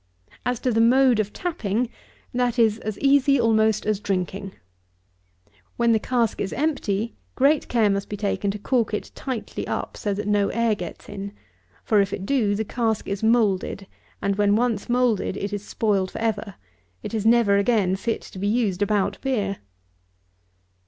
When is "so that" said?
9.95-10.25